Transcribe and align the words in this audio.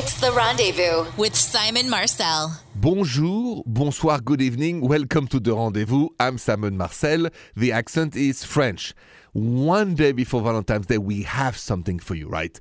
It's 0.00 0.20
The 0.20 0.30
Rendezvous 0.30 1.10
with 1.16 1.34
Simon 1.34 1.90
Marcel. 1.90 2.56
Bonjour, 2.76 3.64
bonsoir, 3.66 4.20
good 4.20 4.40
evening. 4.40 4.80
Welcome 4.80 5.26
to 5.26 5.40
The 5.40 5.52
Rendezvous. 5.52 6.10
I'm 6.20 6.38
Simon 6.38 6.76
Marcel. 6.76 7.26
The 7.56 7.72
accent 7.72 8.14
is 8.14 8.44
French. 8.44 8.94
One 9.32 9.96
day 9.96 10.12
before 10.12 10.40
Valentine's 10.40 10.86
Day, 10.86 10.98
we 10.98 11.22
have 11.24 11.56
something 11.56 11.98
for 11.98 12.14
you, 12.14 12.28
right? 12.28 12.60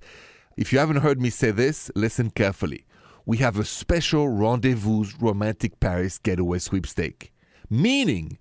If 0.58 0.74
you 0.74 0.80
haven't 0.80 1.02
heard 1.02 1.22
me 1.22 1.30
say 1.30 1.52
this, 1.52 1.92
listen 1.94 2.32
carefully. 2.32 2.88
We 3.28 3.38
have 3.38 3.60
a 3.60 3.66
special 3.66 4.30
Rendezvous 4.30 5.06
Romantic 5.20 5.80
Paris 5.80 6.18
Getaway 6.18 6.58
Sweepstake. 6.58 7.32
Meaning, 7.70 8.40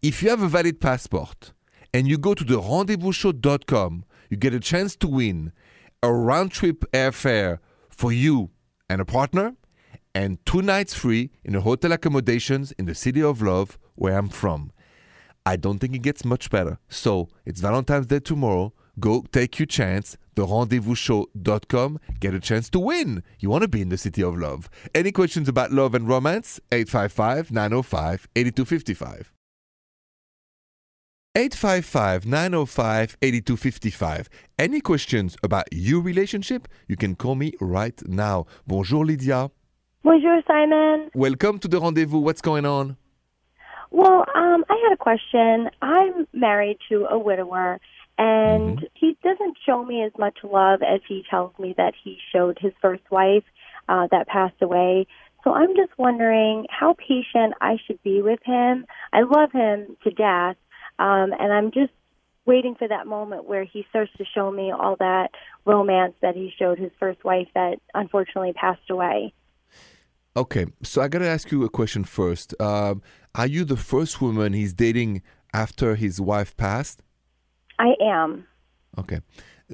if 0.00 0.22
you 0.22 0.30
have 0.30 0.40
a 0.40 0.48
valid 0.48 0.80
passport 0.80 1.52
and 1.92 2.08
you 2.08 2.16
go 2.16 2.32
to 2.32 2.44
the 2.44 2.58
rendezvousshow.com, 2.58 4.06
you 4.30 4.38
get 4.38 4.54
a 4.54 4.60
chance 4.60 4.96
to 4.96 5.08
win 5.08 5.52
a 6.02 6.10
round 6.10 6.52
trip 6.52 6.90
airfare 6.92 7.58
for 8.00 8.12
you 8.12 8.48
and 8.88 8.98
a 9.02 9.04
partner 9.04 9.54
and 10.14 10.38
two 10.46 10.62
nights 10.62 10.94
free 10.94 11.30
in 11.44 11.54
a 11.54 11.60
hotel 11.60 11.92
accommodations 11.92 12.72
in 12.78 12.86
the 12.86 12.94
city 12.94 13.22
of 13.22 13.42
love 13.42 13.78
where 13.94 14.16
I'm 14.16 14.30
from. 14.30 14.72
I 15.44 15.56
don't 15.56 15.78
think 15.78 15.94
it 15.94 15.98
gets 15.98 16.24
much 16.24 16.48
better. 16.48 16.78
So 16.88 17.28
it's 17.44 17.60
Valentine's 17.60 18.06
Day 18.06 18.20
tomorrow. 18.20 18.72
Go 18.98 19.26
take 19.32 19.58
your 19.58 19.66
chance. 19.66 20.16
The 20.34 20.46
rendezvousshow.com. 20.46 22.00
Get 22.20 22.32
a 22.32 22.40
chance 22.40 22.70
to 22.70 22.78
win. 22.78 23.22
You 23.38 23.50
want 23.50 23.62
to 23.62 23.68
be 23.68 23.82
in 23.82 23.90
the 23.90 23.98
city 23.98 24.22
of 24.22 24.34
love. 24.34 24.70
Any 24.94 25.12
questions 25.12 25.46
about 25.46 25.70
love 25.70 25.94
and 25.94 26.08
romance? 26.08 26.58
855 26.72 27.52
905 27.52 28.28
8255. 28.34 29.32
855 31.36 32.26
905 32.26 33.16
8255. 33.22 34.28
Any 34.58 34.80
questions 34.80 35.36
about 35.44 35.66
your 35.70 36.00
relationship? 36.02 36.66
You 36.88 36.96
can 36.96 37.14
call 37.14 37.36
me 37.36 37.52
right 37.60 37.94
now. 38.08 38.46
Bonjour, 38.66 39.06
Lydia. 39.06 39.48
Bonjour, 40.02 40.40
Simon. 40.48 41.08
Welcome 41.14 41.60
to 41.60 41.68
the 41.68 41.78
rendezvous. 41.80 42.18
What's 42.18 42.40
going 42.40 42.66
on? 42.66 42.96
Well, 43.92 44.24
um, 44.34 44.64
I 44.68 44.80
had 44.82 44.92
a 44.92 44.96
question. 44.96 45.70
I'm 45.80 46.26
married 46.32 46.78
to 46.88 47.06
a 47.08 47.16
widower, 47.16 47.78
and 48.18 48.78
Mhm. 48.80 48.88
he 48.94 49.16
doesn't 49.22 49.56
show 49.64 49.84
me 49.84 50.02
as 50.02 50.12
much 50.18 50.38
love 50.42 50.82
as 50.82 51.00
he 51.06 51.24
tells 51.30 51.56
me 51.60 51.74
that 51.76 51.94
he 51.94 52.18
showed 52.32 52.58
his 52.58 52.72
first 52.82 53.08
wife 53.10 53.44
uh, 53.88 54.08
that 54.10 54.26
passed 54.26 54.60
away. 54.62 55.06
So 55.44 55.52
I'm 55.52 55.74
just 55.76 55.96
wondering 55.96 56.66
how 56.70 56.94
patient 56.94 57.54
I 57.60 57.76
should 57.84 58.02
be 58.02 58.20
with 58.20 58.40
him. 58.44 58.84
I 59.12 59.22
love 59.22 59.52
him 59.52 59.96
to 60.04 60.10
death, 60.10 60.56
um, 61.00 61.32
and 61.38 61.52
I'm 61.52 61.72
just 61.72 61.92
waiting 62.44 62.74
for 62.74 62.86
that 62.86 63.06
moment 63.06 63.48
where 63.48 63.64
he 63.64 63.86
starts 63.90 64.12
to 64.18 64.24
show 64.34 64.50
me 64.50 64.70
all 64.70 64.96
that 64.98 65.30
romance 65.64 66.14
that 66.20 66.34
he 66.34 66.52
showed 66.58 66.78
his 66.78 66.90
first 67.00 67.24
wife 67.24 67.48
that 67.54 67.78
unfortunately 67.94 68.52
passed 68.52 68.88
away. 68.90 69.32
Okay, 70.36 70.66
so 70.82 71.02
I 71.02 71.08
got 71.08 71.20
to 71.20 71.28
ask 71.28 71.50
you 71.50 71.64
a 71.64 71.68
question 71.68 72.04
first. 72.04 72.54
Um, 72.60 73.02
are 73.34 73.46
you 73.46 73.64
the 73.64 73.76
first 73.76 74.20
woman 74.20 74.52
he's 74.52 74.72
dating 74.72 75.22
after 75.52 75.96
his 75.96 76.20
wife 76.20 76.56
passed? 76.56 77.02
I 77.78 77.94
am. 78.00 78.46
Okay. 78.98 79.20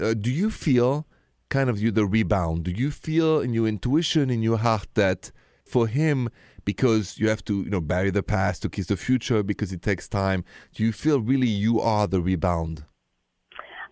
Uh, 0.01 0.15
do 0.15 0.31
you 0.31 0.51
feel 0.51 1.07
kind 1.49 1.69
of 1.69 1.81
you 1.81 1.91
the 1.91 2.07
rebound? 2.07 2.65
Do 2.65 2.71
you 2.71 2.91
feel 2.91 3.41
in 3.41 3.53
your 3.53 3.67
intuition, 3.67 4.31
in 4.31 4.43
your 4.43 4.59
heart, 4.59 4.89
that 4.95 5.33
for 5.67 5.87
him, 5.87 6.29
because 6.65 7.19
you 7.19 7.29
have 7.29 7.45
to, 7.45 7.63
you 7.63 7.71
know, 7.71 7.81
bury 7.81 8.11
the 8.11 8.23
past 8.23 8.63
to 8.63 8.69
kiss 8.69 8.87
the 8.87 8.97
future 8.97 9.43
because 9.43 9.73
it 9.73 9.83
takes 9.83 10.09
time, 10.09 10.45
do 10.75 10.83
you 10.83 10.93
feel 10.93 11.21
really 11.21 11.47
you 11.47 11.81
are 11.81 12.07
the 12.07 12.21
rebound? 12.21 12.85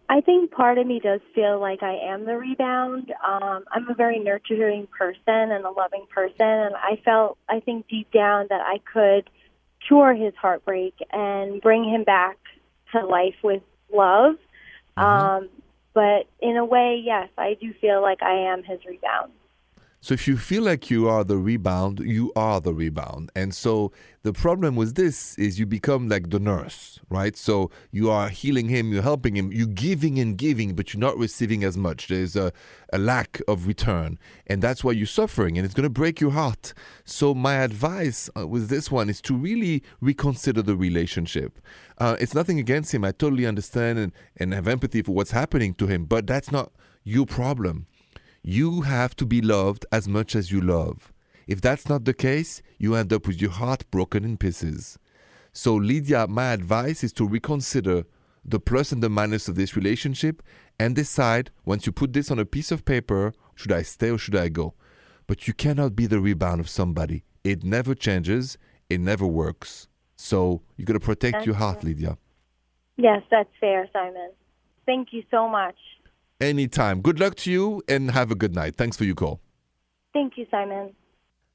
I 0.08 0.20
think 0.20 0.50
part 0.50 0.77
of 0.77 0.86
me 0.86 1.00
does 1.00 1.20
feel 1.34 1.58
like 1.61 1.83
I 1.83 1.94
am 1.94 2.27
the 2.27 2.36
rebound. 2.36 3.12
Um, 3.27 3.64
I'm 3.72 3.89
a 3.89 3.94
very 3.94 4.19
nurturing 4.19 4.86
person 4.98 5.16
and 5.27 5.64
a 5.64 5.70
loving 5.70 6.06
person, 6.14 6.47
and 6.47 6.75
I 6.75 7.00
felt, 7.05 7.39
I 7.48 7.61
think 7.61 7.88
deep 7.88 8.11
down 8.12 8.47
that 8.50 8.61
I 8.61 8.81
could 8.92 9.31
cure 9.86 10.14
his 10.14 10.34
heartbreak 10.41 10.94
and 11.11 11.61
bring 11.61 11.84
him 11.84 12.04
back 12.04 12.37
to 12.93 13.04
life 13.04 13.37
with 13.43 13.62
love. 13.93 14.37
Um, 14.97 15.48
but 15.94 16.27
in 16.41 16.56
a 16.56 16.65
way, 16.65 17.00
yes, 17.03 17.28
I 17.38 17.56
do 17.60 17.72
feel 17.81 18.03
like 18.03 18.22
I 18.22 18.53
am 18.53 18.62
his 18.62 18.84
rebound. 18.84 19.32
So 20.04 20.12
if 20.12 20.28
you 20.28 20.37
feel 20.37 20.62
like 20.65 20.91
you 20.91 21.09
are 21.09 21.25
the 21.25 21.38
rebound, 21.38 22.00
you 22.00 22.31
are 22.37 22.60
the 22.60 22.75
rebound. 22.75 23.32
And 23.34 23.54
so 23.54 23.91
the 24.22 24.34
problem 24.34 24.76
with 24.76 24.97
this 24.97 25.34
is 25.38 25.59
you 25.59 25.65
become 25.65 26.10
like 26.10 26.28
the 26.28 26.38
nurse, 26.38 27.00
right? 27.09 27.34
So 27.34 27.70
you 27.91 28.10
are 28.10 28.28
healing 28.28 28.69
him, 28.69 28.92
you're 28.92 29.00
helping 29.00 29.34
him, 29.34 29.50
you're 29.50 29.66
giving 29.66 30.19
and 30.19 30.37
giving, 30.37 30.75
but 30.75 30.92
you're 30.92 31.00
not 31.00 31.16
receiving 31.16 31.65
as 31.65 31.78
much. 31.78 32.09
There's 32.09 32.37
a, 32.37 32.53
a 32.92 32.98
lack 32.98 33.41
of 33.48 33.66
return. 33.66 34.19
And 34.47 34.60
that's 34.60 34.84
why 34.84 34.92
you're 34.92 35.06
suffering 35.06 35.56
and 35.56 35.65
it's 35.65 35.72
going 35.72 35.84
to 35.84 35.88
break 35.88 36.21
your 36.21 36.32
heart. 36.32 36.75
So 37.06 37.34
my 37.34 37.54
advice 37.54 38.28
uh, 38.36 38.47
with 38.47 38.69
this 38.69 38.91
one 38.91 39.09
is 39.09 39.22
to 39.22 39.34
really 39.34 39.82
reconsider 40.03 40.60
the 40.60 40.76
relationship. 40.76 41.59
Uh, 41.97 42.15
it's 42.21 42.34
nothing 42.34 42.59
against 42.59 42.92
him. 42.92 43.06
I 43.06 43.12
totally 43.12 43.47
understand 43.47 43.98
and, 43.98 44.12
and 44.36 44.53
have 44.53 44.69
empathy 44.69 45.00
for 45.00 45.12
what's 45.12 45.31
happening 45.31 45.72
to 45.76 45.86
him, 45.86 46.04
but 46.04 46.26
that's 46.26 46.53
not 46.53 46.72
your 47.04 47.25
problem. 47.25 47.86
You 48.47 48.82
have 48.82 49.16
to 49.16 49.25
be 49.25 49.41
loved 49.41 49.87
as 49.91 50.06
much 50.06 50.37
as 50.37 50.53
you 50.53 50.60
love. 50.60 51.15
If 51.47 51.62
that's 51.62 51.88
not 51.88 52.05
the 52.05 52.12
case, 52.12 52.60
you 52.77 52.94
end 52.94 53.10
up 53.10 53.27
with 53.27 53.41
your 53.41 53.50
heart 53.50 53.91
broken 53.91 54.22
in 54.22 54.37
pieces. 54.37 54.99
So, 55.55 55.75
Lydia, 55.75 56.27
my 56.27 56.53
advice 56.53 57.03
is 57.03 57.15
to 57.15 57.27
reconsider 57.27 58.04
the 58.44 58.60
plus 58.60 58.93
and 58.93 59.03
the 59.03 59.09
minus 59.09 59.49
of 59.49 59.54
this 59.54 59.77
relationship 59.77 60.43
and 60.78 60.94
decide 60.94 61.53
once 61.65 61.87
you 61.87 61.93
put 61.93 62.12
this 62.12 62.31
on 62.31 62.38
a 62.38 62.44
piece 62.44 62.71
of 62.71 62.84
paper 62.84 63.33
should 63.54 63.72
I 63.72 63.81
stay 63.81 64.10
or 64.10 64.19
should 64.19 64.37
I 64.37 64.50
go? 64.50 64.75
But 65.27 65.49
you 65.49 65.54
cannot 65.54 65.97
be 65.97 66.06
the 66.06 66.21
rebound 66.21 66.60
of 66.60 66.69
somebody. 66.69 67.25
It 67.44 67.65
never 67.65 67.94
changes, 67.94 68.59
it 68.91 69.00
never 69.00 69.27
works. 69.27 69.88
So, 70.16 70.60
you 70.77 70.84
got 70.84 70.93
to 70.93 71.00
protect 71.00 71.47
your 71.47 71.54
heart, 71.54 71.83
Lydia. 71.83 72.19
Yes, 72.99 73.22
that's 73.31 73.49
fair, 73.59 73.88
Simon. 73.91 74.33
Thank 74.84 75.15
you 75.15 75.22
so 75.31 75.49
much. 75.49 75.77
Anytime. 76.44 77.00
Good 77.00 77.19
luck 77.19 77.37
to 77.37 77.50
you 77.50 77.82
and 77.88 78.10
have 78.10 78.31
a 78.31 78.34
good 78.34 78.55
night. 78.55 78.77
Thanks 78.77 78.99
for 78.99 79.05
your 79.05 79.15
call. 79.15 79.41
Thank 80.12 80.37
you, 80.37 80.47
Simon. 80.50 80.94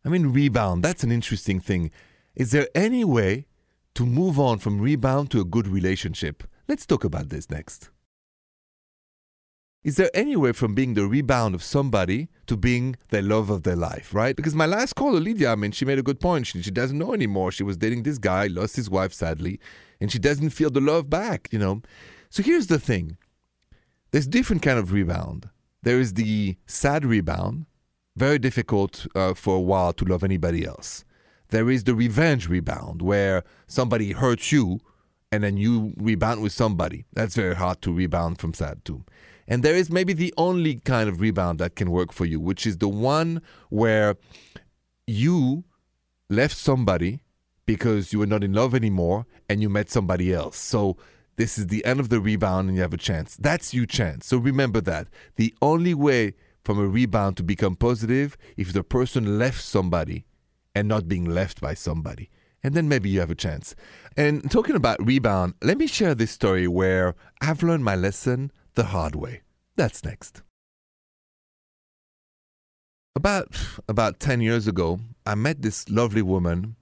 I 0.04 0.10
mean, 0.10 0.34
rebound, 0.34 0.84
that's 0.84 1.04
an 1.04 1.12
interesting 1.12 1.60
thing. 1.60 1.92
Is 2.36 2.52
there 2.52 2.68
any 2.74 3.04
way 3.04 3.46
to 3.94 4.04
move 4.04 4.40
on 4.40 4.58
from 4.58 4.82
rebound 4.82 5.30
to 5.32 5.42
a 5.42 5.46
good 5.46 5.68
relationship? 5.68 6.44
Let's 6.68 6.88
talk 6.88 7.04
about 7.04 7.30
this 7.30 7.52
next. 7.52 7.92
Is 9.84 9.98
there 9.98 10.10
any 10.16 10.36
way 10.36 10.54
from 10.54 10.74
being 10.74 10.96
the 10.96 11.06
rebound 11.06 11.54
of 11.54 11.62
somebody 11.62 12.30
to 12.48 12.58
being 12.58 12.96
the 13.10 13.22
love 13.22 13.52
of 13.52 13.62
their 13.62 13.76
life, 13.76 14.12
right? 14.12 14.36
Because 14.36 14.56
my 14.56 14.66
last 14.66 14.94
caller, 14.94 15.20
Lydia, 15.20 15.52
I 15.52 15.56
mean, 15.56 15.72
she 15.72 15.86
made 15.86 16.00
a 16.00 16.04
good 16.04 16.20
point. 16.20 16.48
She, 16.48 16.64
she 16.64 16.72
doesn't 16.72 16.98
know 16.98 17.14
anymore. 17.14 17.52
She 17.52 17.64
was 17.64 17.78
dating 17.78 18.04
this 18.04 18.18
guy, 18.18 18.48
lost 18.48 18.76
his 18.76 18.90
wife 18.90 19.14
sadly, 19.14 19.60
and 20.02 20.12
she 20.12 20.18
doesn't 20.18 20.50
feel 20.50 20.72
the 20.72 20.82
love 20.82 21.12
back, 21.12 21.48
you 21.52 21.60
know? 21.60 21.84
So 22.32 22.42
here's 22.42 22.68
the 22.68 22.80
thing 22.80 23.18
there's 24.12 24.28
different 24.28 24.62
kind 24.62 24.80
of 24.80 24.92
rebound. 24.92 25.50
There 25.84 26.00
is 26.00 26.14
the 26.16 26.58
sad 26.66 27.06
rebound, 27.06 27.66
very 28.16 28.40
difficult 28.40 29.08
uh, 29.16 29.34
for 29.34 29.56
a 29.56 29.62
while 29.62 29.94
to 29.94 30.06
love 30.06 30.24
anybody 30.24 30.66
else. 30.66 31.06
There 31.50 31.70
is 31.70 31.84
the 31.86 31.96
revenge 31.96 32.48
rebound, 32.48 33.02
where 33.02 33.44
somebody 33.68 34.12
hurts 34.12 34.52
you 34.52 34.80
and 35.32 35.44
then 35.44 35.58
you 35.58 35.94
rebound 35.98 36.42
with 36.42 36.52
somebody. 36.52 37.06
That's 37.14 37.36
very 37.36 37.56
hard 37.56 37.82
to 37.84 37.94
rebound 37.94 38.40
from 38.40 38.54
sad 38.54 38.84
too. 38.84 39.04
And 39.48 39.64
there 39.64 39.76
is 39.76 39.90
maybe 39.90 40.14
the 40.14 40.34
only 40.38 40.76
kind 40.76 41.10
of 41.10 41.22
rebound 41.22 41.60
that 41.60 41.76
can 41.76 41.90
work 41.92 42.12
for 42.12 42.26
you, 42.26 42.40
which 42.40 42.68
is 42.68 42.78
the 42.78 42.88
one 42.88 43.42
where 43.70 44.16
you 45.08 45.64
left 46.30 46.56
somebody 46.56 47.22
because 47.66 48.14
you 48.14 48.20
were 48.20 48.28
not 48.28 48.44
in 48.44 48.54
love 48.54 48.76
anymore 48.76 49.26
and 49.48 49.62
you 49.62 49.70
met 49.70 49.90
somebody 49.90 50.34
else. 50.34 50.58
So 50.58 50.98
this 51.40 51.58
is 51.58 51.68
the 51.68 51.86
end 51.86 52.02
of 52.02 52.10
the 52.10 52.20
rebound 52.20 52.68
and 52.68 52.76
you 52.76 52.82
have 52.82 52.94
a 52.94 52.98
chance. 52.98 53.38
That's 53.38 53.74
your 53.74 53.86
chance. 53.86 54.28
So 54.28 54.38
remember 54.38 54.82
that. 54.82 55.08
The 55.38 55.56
only 55.62 55.94
way 55.94 56.34
from 56.66 56.78
a 56.78 56.86
rebound 56.86 57.38
to 57.38 57.44
become 57.44 57.78
positive 57.78 58.38
if 58.58 58.74
the 58.74 58.84
person 58.84 59.40
left 59.40 59.64
somebody 59.64 60.26
and 60.76 60.86
not 60.86 61.08
being 61.08 61.24
left 61.24 61.62
by 61.62 61.76
somebody. 61.76 62.30
And 62.62 62.74
then 62.74 62.90
maybe 62.90 63.10
you 63.10 63.22
have 63.22 63.32
a 63.32 63.36
chance. 63.36 63.74
And 64.18 64.52
talking 64.52 64.76
about 64.76 65.02
rebound, 65.02 65.54
let 65.64 65.78
me 65.78 65.88
share 65.88 66.14
this 66.14 66.32
story 66.32 66.68
where 66.68 67.16
I've 67.40 67.64
learned 67.64 67.86
my 67.86 67.96
lesson 67.96 68.52
the 68.76 68.88
hard 68.88 69.16
way. 69.16 69.44
That's 69.78 70.04
next. 70.04 70.42
About 73.16 73.58
about 73.88 74.20
10 74.20 74.42
years 74.42 74.68
ago, 74.68 75.00
I 75.26 75.36
met 75.36 75.62
this 75.62 75.90
lovely 75.90 76.22
woman 76.22 76.76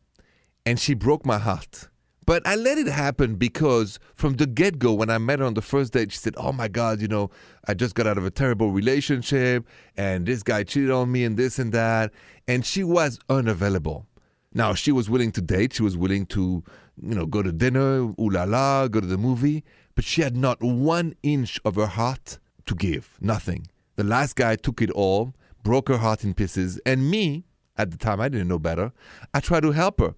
and 0.66 0.80
she 0.80 0.96
broke 0.96 1.28
my 1.28 1.38
heart. 1.38 1.90
But 2.28 2.46
I 2.46 2.56
let 2.58 2.78
it 2.78 2.88
happen 2.88 3.36
because 3.36 4.00
from 4.14 4.34
the 4.34 4.46
get 4.46 4.80
go, 4.80 4.94
when 4.94 5.10
I 5.10 5.18
met 5.18 5.40
her 5.40 5.46
on 5.46 5.54
the 5.54 5.62
first 5.62 5.94
date, 5.94 6.12
she 6.12 6.18
said, 6.18 6.34
Oh 6.36 6.52
my 6.52 6.68
God, 6.68 7.00
you 7.00 7.08
know, 7.08 7.32
I 7.70 7.74
just 7.74 7.96
got 7.96 8.06
out 8.06 8.18
of 8.18 8.26
a 8.26 8.30
terrible 8.30 8.70
relationship 8.70 9.66
and 9.96 10.26
this 10.26 10.44
guy 10.44 10.64
cheated 10.64 10.92
on 10.92 11.10
me 11.10 11.24
and 11.24 11.38
this 11.38 11.58
and 11.58 11.72
that. 11.72 12.12
And 12.46 12.66
she 12.66 12.84
was 12.84 13.18
unavailable. 13.30 14.08
Now, 14.54 14.74
she 14.74 14.92
was 14.92 15.10
willing 15.10 15.32
to 15.32 15.42
date, 15.42 15.72
she 15.72 15.84
was 15.84 15.96
willing 15.96 16.26
to, 16.28 16.66
you 17.02 17.16
know, 17.16 17.26
go 17.26 17.42
to 17.42 17.54
dinner, 17.54 18.02
ooh 18.02 18.30
la 18.30 18.44
la, 18.44 18.90
go 18.90 19.00
to 19.00 19.08
the 19.08 19.18
movie, 19.18 19.64
but 19.96 20.04
she 20.04 20.22
had 20.22 20.36
not 20.36 20.62
one 20.62 21.14
inch 21.24 21.62
of 21.64 21.76
her 21.76 21.88
heart 21.88 22.40
to 22.66 22.76
give, 22.76 23.18
nothing. 23.22 23.68
The 23.96 24.04
last 24.04 24.36
guy 24.36 24.58
took 24.58 24.82
it 24.82 24.92
all, 24.92 25.34
broke 25.64 25.88
her 25.88 25.98
heart 25.98 26.26
in 26.26 26.34
pieces. 26.34 26.78
And 26.86 27.10
me, 27.10 27.46
at 27.78 27.92
the 27.92 27.98
time, 27.98 28.20
I 28.20 28.28
didn't 28.28 28.50
know 28.50 28.60
better. 28.60 28.92
I 29.34 29.40
tried 29.40 29.62
to 29.62 29.72
help 29.72 30.02
her. 30.02 30.16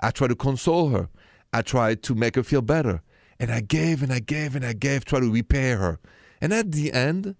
I 0.00 0.10
tried 0.10 0.28
to 0.28 0.36
console 0.36 0.88
her. 0.88 1.10
I 1.52 1.62
tried 1.62 2.02
to 2.04 2.14
make 2.14 2.36
her 2.36 2.42
feel 2.42 2.62
better. 2.62 3.02
And 3.38 3.50
I 3.50 3.60
gave 3.60 4.02
and 4.02 4.12
I 4.12 4.20
gave 4.20 4.54
and 4.54 4.64
I 4.64 4.72
gave, 4.72 5.04
try 5.04 5.20
to 5.20 5.32
repair 5.32 5.78
her. 5.78 5.98
And 6.40 6.52
at 6.52 6.72
the 6.72 6.92
end, 6.92 7.36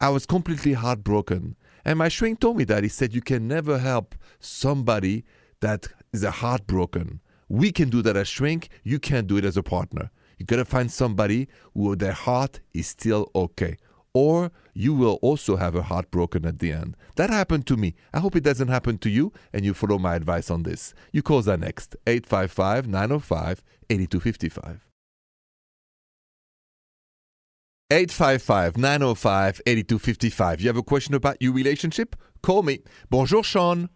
I 0.00 0.08
was 0.08 0.26
completely 0.26 0.74
heartbroken. 0.74 1.56
And 1.84 1.98
my 1.98 2.08
shrink 2.08 2.40
told 2.40 2.56
me 2.56 2.64
that. 2.64 2.82
He 2.82 2.88
said, 2.88 3.14
You 3.14 3.20
can 3.20 3.48
never 3.48 3.78
help 3.78 4.14
somebody 4.38 5.24
that 5.60 5.88
is 6.12 6.22
a 6.22 6.30
heartbroken. 6.30 7.20
We 7.48 7.72
can 7.72 7.90
do 7.90 8.00
that 8.02 8.16
as 8.16 8.28
shrink. 8.28 8.68
You 8.84 8.98
can't 8.98 9.26
do 9.26 9.36
it 9.36 9.44
as 9.44 9.56
a 9.56 9.62
partner. 9.62 10.10
You 10.38 10.46
gotta 10.46 10.64
find 10.64 10.90
somebody 10.90 11.48
who 11.74 11.96
their 11.96 12.12
heart 12.12 12.60
is 12.72 12.86
still 12.86 13.30
okay. 13.34 13.76
Or 14.14 14.50
you 14.74 14.94
will 14.94 15.18
also 15.22 15.56
have 15.56 15.74
a 15.74 15.82
heart 15.82 16.10
broken 16.10 16.44
at 16.46 16.58
the 16.58 16.72
end. 16.72 16.96
That 17.16 17.30
happened 17.30 17.66
to 17.68 17.76
me. 17.76 17.94
I 18.12 18.20
hope 18.20 18.36
it 18.36 18.44
doesn't 18.44 18.68
happen 18.68 18.98
to 18.98 19.10
you 19.10 19.32
and 19.52 19.64
you 19.64 19.74
follow 19.74 19.98
my 19.98 20.14
advice 20.14 20.50
on 20.50 20.62
this. 20.62 20.94
You 21.12 21.22
call 21.22 21.42
that 21.42 21.60
next 21.60 21.96
855 22.06 22.86
905 22.86 23.62
8255. 23.90 24.86
855 27.92 28.76
905 28.76 29.60
8255. 29.66 30.60
You 30.60 30.68
have 30.68 30.76
a 30.76 30.82
question 30.82 31.14
about 31.14 31.36
your 31.40 31.52
relationship? 31.52 32.14
Call 32.42 32.62
me. 32.62 32.80
Bonjour, 33.10 33.42
Sean. 33.42 33.88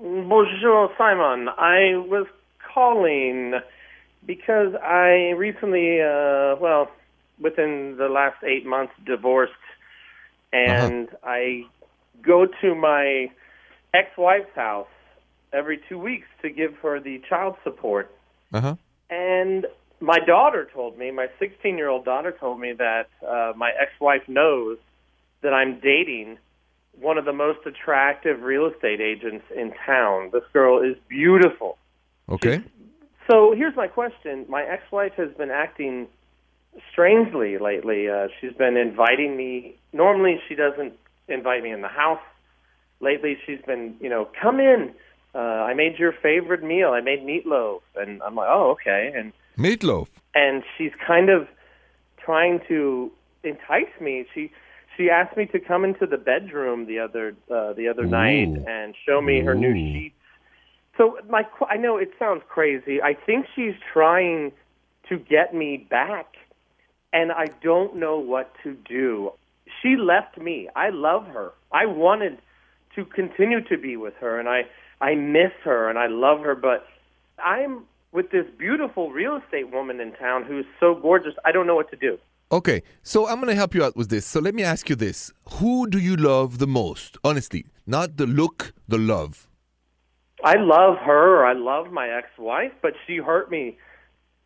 Bonjour, 0.00 0.90
Simon. 0.98 1.48
I 1.56 1.94
was 2.08 2.26
calling 2.74 3.54
because 4.26 4.74
I 4.82 5.34
recently, 5.36 6.00
uh, 6.00 6.56
well, 6.60 6.90
within 7.40 7.96
the 7.98 8.08
last 8.08 8.42
eight 8.44 8.66
months, 8.66 8.92
divorced, 9.06 9.52
and 10.52 11.08
uh-huh. 11.08 11.16
I 11.24 11.62
go 12.22 12.46
to 12.60 12.74
my 12.74 13.30
ex-wife's 13.94 14.54
house 14.54 14.86
every 15.52 15.80
two 15.88 15.98
weeks 15.98 16.26
to 16.42 16.50
give 16.50 16.74
her 16.82 17.00
the 17.00 17.20
child 17.28 17.56
support. 17.64 18.14
Uh-huh. 18.52 18.76
And 19.10 19.66
my 20.00 20.18
daughter 20.18 20.68
told 20.72 20.98
me, 20.98 21.10
my 21.10 21.28
16 21.38 21.76
year 21.76 21.88
old 21.88 22.04
daughter 22.04 22.34
told 22.38 22.60
me 22.60 22.72
that 22.72 23.08
uh, 23.26 23.52
my 23.56 23.70
ex 23.70 23.92
wife 24.00 24.22
knows 24.28 24.78
that 25.42 25.52
I'm 25.52 25.80
dating 25.80 26.38
one 27.00 27.18
of 27.18 27.24
the 27.24 27.32
most 27.32 27.60
attractive 27.66 28.42
real 28.42 28.66
estate 28.66 29.00
agents 29.00 29.44
in 29.54 29.72
town. 29.86 30.30
This 30.32 30.42
girl 30.52 30.82
is 30.82 30.96
beautiful. 31.08 31.78
Okay. 32.28 32.58
She's, 32.58 32.66
so 33.30 33.54
here's 33.56 33.76
my 33.76 33.86
question. 33.86 34.46
My 34.48 34.62
ex 34.62 34.82
wife 34.90 35.12
has 35.16 35.30
been 35.36 35.50
acting 35.50 36.08
strangely 36.90 37.58
lately. 37.58 38.08
Uh, 38.08 38.28
she's 38.40 38.52
been 38.54 38.76
inviting 38.76 39.36
me. 39.36 39.76
Normally, 39.92 40.40
she 40.48 40.54
doesn't 40.54 40.94
invite 41.28 41.62
me 41.62 41.70
in 41.70 41.82
the 41.82 41.88
house. 41.88 42.20
Lately, 43.00 43.36
she's 43.46 43.60
been, 43.66 43.96
you 44.00 44.08
know, 44.08 44.28
come 44.40 44.60
in. 44.60 44.92
Uh, 45.34 45.38
I 45.38 45.74
made 45.74 45.98
your 45.98 46.12
favorite 46.12 46.62
meal. 46.62 46.90
I 46.90 47.00
made 47.00 47.20
meatloaf, 47.20 47.80
and 47.96 48.22
I'm 48.22 48.34
like, 48.34 48.48
oh, 48.50 48.70
okay. 48.72 49.12
And 49.14 49.32
Meatloaf. 49.58 50.08
And 50.34 50.62
she's 50.76 50.92
kind 51.06 51.28
of 51.28 51.46
trying 52.18 52.60
to 52.68 53.10
entice 53.42 54.00
me. 54.00 54.26
She 54.34 54.50
she 54.96 55.10
asked 55.10 55.36
me 55.36 55.46
to 55.46 55.58
come 55.58 55.84
into 55.84 56.06
the 56.06 56.18
bedroom 56.18 56.86
the 56.86 56.98
other 56.98 57.34
uh, 57.50 57.72
the 57.72 57.88
other 57.88 58.04
Ooh. 58.04 58.10
night 58.10 58.48
and 58.66 58.94
show 59.06 59.20
me 59.20 59.40
Ooh. 59.40 59.46
her 59.46 59.54
new 59.54 59.74
sheets. 59.74 60.14
So 60.96 61.18
my 61.28 61.44
I 61.68 61.76
know 61.76 61.96
it 61.96 62.10
sounds 62.18 62.42
crazy. 62.48 63.00
I 63.02 63.14
think 63.14 63.46
she's 63.54 63.74
trying 63.92 64.52
to 65.08 65.18
get 65.18 65.54
me 65.54 65.86
back, 65.90 66.34
and 67.12 67.32
I 67.32 67.46
don't 67.62 67.96
know 67.96 68.18
what 68.18 68.52
to 68.62 68.74
do. 68.74 69.32
She 69.82 69.96
left 69.96 70.38
me. 70.38 70.68
I 70.74 70.90
love 70.90 71.26
her. 71.26 71.52
I 71.72 71.86
wanted 71.86 72.38
to 72.94 73.04
continue 73.04 73.62
to 73.68 73.78
be 73.78 73.96
with 73.96 74.14
her, 74.20 74.38
and 74.38 74.48
I 74.48 74.62
I 75.02 75.16
miss 75.16 75.50
her 75.64 75.90
and 75.90 75.98
I 75.98 76.06
love 76.06 76.40
her, 76.40 76.54
but 76.54 76.86
I'm 77.44 77.84
with 78.12 78.30
this 78.30 78.46
beautiful 78.56 79.10
real 79.10 79.36
estate 79.36 79.72
woman 79.72 80.00
in 80.00 80.12
town 80.12 80.44
who's 80.44 80.66
so 80.78 80.94
gorgeous. 80.94 81.34
I 81.44 81.50
don't 81.50 81.66
know 81.66 81.74
what 81.74 81.90
to 81.90 81.96
do. 81.96 82.18
Okay, 82.52 82.82
so 83.02 83.26
I'm 83.26 83.36
going 83.36 83.48
to 83.48 83.54
help 83.54 83.74
you 83.74 83.82
out 83.82 83.96
with 83.96 84.10
this. 84.10 84.26
So 84.26 84.38
let 84.38 84.54
me 84.54 84.62
ask 84.62 84.88
you 84.88 84.94
this 84.94 85.32
Who 85.54 85.88
do 85.88 85.98
you 85.98 86.16
love 86.16 86.58
the 86.58 86.68
most? 86.68 87.18
Honestly, 87.24 87.66
not 87.84 88.16
the 88.16 88.26
look, 88.26 88.74
the 88.86 88.98
love. 88.98 89.48
I 90.44 90.54
love 90.56 90.98
her. 90.98 91.44
I 91.44 91.52
love 91.54 91.90
my 91.90 92.08
ex 92.08 92.28
wife, 92.38 92.72
but 92.80 92.92
she 93.06 93.16
hurt 93.16 93.50
me. 93.50 93.78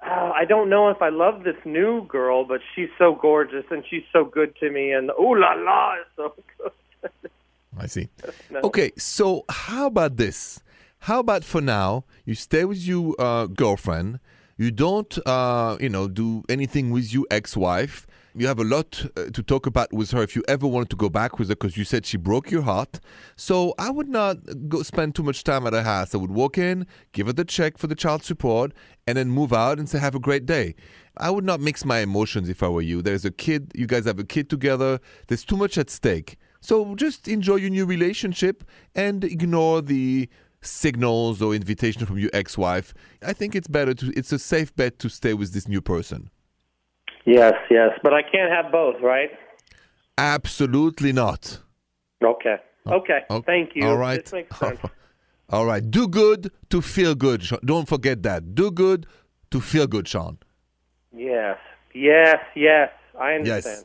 Uh, 0.07 0.31
I 0.35 0.45
don't 0.45 0.71
know 0.71 0.89
if 0.89 1.03
I 1.03 1.09
love 1.09 1.43
this 1.43 1.57
new 1.65 2.07
girl, 2.07 2.45
but 2.45 2.61
she's 2.75 2.89
so 2.97 3.19
gorgeous 3.21 3.65
and 3.71 3.83
she's 3.91 4.05
so 4.13 4.25
good 4.25 4.55
to 4.61 4.71
me, 4.71 4.93
and 4.93 5.11
ooh 5.21 5.35
la 5.37 5.55
la 5.55 5.95
is 5.95 6.07
so 6.15 6.35
good. 6.59 7.11
I 7.79 7.87
see. 7.87 8.09
No. 8.51 8.61
Okay, 8.63 8.93
so 8.97 9.45
how 9.49 9.87
about 9.87 10.17
this? 10.17 10.61
How 11.01 11.19
about 11.19 11.43
for 11.43 11.61
now, 11.61 12.05
you 12.25 12.35
stay 12.35 12.65
with 12.65 12.79
your 12.79 13.15
uh, 13.19 13.47
girlfriend, 13.47 14.21
you 14.57 14.71
don't, 14.71 15.19
uh, 15.27 15.77
you 15.81 15.89
know, 15.89 16.07
do 16.07 16.45
anything 16.49 16.91
with 16.91 17.13
your 17.13 17.25
ex-wife. 17.31 18.07
You 18.39 18.47
have 18.49 18.59
a 18.59 18.65
lot 18.65 19.07
uh, 19.17 19.31
to 19.33 19.43
talk 19.43 19.65
about 19.65 19.95
with 19.95 20.11
her 20.11 20.23
if 20.23 20.37
you 20.37 20.43
ever 20.47 20.67
wanted 20.67 20.91
to 20.91 20.97
go 20.97 21.09
back 21.09 21.39
with 21.39 21.49
her 21.49 21.55
because 21.55 21.79
you 21.79 21.85
said 21.85 22.05
she 22.05 22.19
broke 22.19 22.51
your 22.51 22.61
heart. 22.61 23.01
So 23.35 23.75
I 23.79 23.89
would 23.89 24.11
not 24.11 24.69
go 24.69 24.83
spend 24.83 25.15
too 25.15 25.23
much 25.23 25.43
time 25.43 25.67
at 25.67 25.73
her 25.73 25.83
house. 25.83 26.15
I 26.15 26.19
would 26.19 26.31
walk 26.31 26.59
in, 26.59 26.87
give 27.13 27.29
her 27.29 27.33
the 27.33 27.47
check 27.47 27.79
for 27.79 27.87
the 27.87 27.95
child 27.95 28.25
support, 28.25 28.73
and 29.07 29.17
then 29.17 29.31
move 29.31 29.55
out 29.55 29.79
and 29.79 29.89
say, 29.89 29.99
have 29.99 30.15
a 30.15 30.21
great 30.21 30.45
day. 30.45 30.75
I 31.17 31.31
would 31.31 31.45
not 31.45 31.61
mix 31.61 31.87
my 31.87 32.01
emotions 32.01 32.51
if 32.51 32.63
I 32.63 32.69
were 32.69 32.83
you. 32.83 33.01
There's 33.01 33.25
a 33.25 33.31
kid, 33.31 33.73
you 33.75 33.87
guys 33.87 34.05
have 34.05 34.19
a 34.19 34.25
kid 34.25 34.51
together, 34.51 35.01
there's 35.29 35.45
too 35.45 35.57
much 35.57 35.79
at 35.79 35.89
stake. 35.89 36.37
So 36.61 36.95
just 36.95 37.29
enjoy 37.29 37.57
your 37.57 37.71
new 37.71 37.87
relationship 37.87 38.65
and 38.95 39.25
ignore 39.25 39.81
the 39.81 40.29
signals 40.61 41.41
or 41.41 41.55
invitation 41.55 42.05
from 42.05 42.19
your 42.19 42.31
ex-wife, 42.33 42.93
I 43.23 43.33
think 43.33 43.55
it's 43.55 43.69
better 43.69 43.95
to 43.95 44.13
it's 44.17 44.33
a 44.33 44.39
safe 44.39 44.75
bet 44.77 44.99
to 44.99 45.09
stay 45.09 45.33
with 45.33 45.53
this 45.53 45.69
new 45.69 45.81
person. 45.81 46.31
Yes, 47.27 47.55
yes, 47.71 47.91
but 48.03 48.15
I 48.15 48.23
can't 48.23 48.53
have 48.53 48.71
both, 48.71 49.03
right? 49.03 49.31
Absolutely 50.17 51.13
not. 51.13 51.59
Okay. 52.25 52.57
Oh, 52.87 52.95
okay. 52.95 53.21
okay. 53.29 53.45
Thank 53.45 53.71
you. 53.75 53.87
All 53.87 53.97
right. 53.97 54.33
All 55.51 55.67
right. 55.67 55.89
Do 55.91 56.09
good 56.09 56.51
to 56.71 56.81
feel 56.81 57.15
good. 57.15 57.45
Don't 57.65 57.89
forget 57.89 58.23
that. 58.23 58.55
Do 58.55 58.71
good 58.71 59.07
to 59.51 59.61
feel 59.61 59.87
good, 59.87 60.09
Sean. 60.09 60.39
Yes. 61.13 61.59
Yes. 61.95 62.39
Yes. 62.55 62.91
I 63.19 63.35
understand. 63.35 63.85